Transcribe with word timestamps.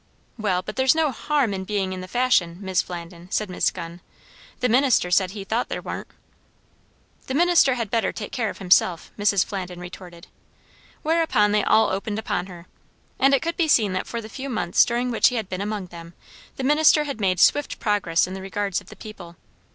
"Well, 0.35 0.63
but 0.63 0.77
there's 0.77 0.95
no 0.95 1.11
harm 1.11 1.53
in 1.53 1.63
being 1.63 1.93
in 1.93 2.01
the 2.01 2.07
fashion, 2.07 2.57
Mis' 2.59 2.81
Flandin," 2.81 3.29
said 3.29 3.51
Miss 3.51 3.69
Gunn. 3.69 4.01
"The 4.59 4.67
minister 4.67 5.11
said 5.11 5.29
he 5.29 5.43
thought 5.43 5.69
there 5.69 5.79
warn't." 5.79 6.07
"The 7.27 7.35
minister 7.35 7.75
had 7.75 7.91
better 7.91 8.11
take 8.11 8.31
care 8.31 8.49
of 8.49 8.57
himself," 8.57 9.11
Mrs. 9.15 9.45
Flandin 9.45 9.79
retorted. 9.79 10.25
Whereupon 11.03 11.51
they 11.51 11.63
all 11.63 11.91
opened 11.91 12.17
upon 12.17 12.47
her. 12.47 12.65
And 13.19 13.35
it 13.35 13.43
could 13.43 13.57
be 13.57 13.67
seen 13.67 13.93
that 13.93 14.07
for 14.07 14.21
the 14.21 14.27
few 14.27 14.49
months 14.49 14.85
during 14.85 15.11
which 15.11 15.27
he 15.27 15.35
had 15.35 15.47
been 15.49 15.61
among 15.61 15.85
them, 15.89 16.15
the 16.55 16.63
minister 16.63 17.03
had 17.03 17.21
made 17.21 17.39
swift 17.39 17.77
progress 17.79 18.25
in 18.25 18.33
the 18.33 18.41
regards 18.41 18.81
of 18.81 18.87
the 18.89 18.95
people. 18.95 19.35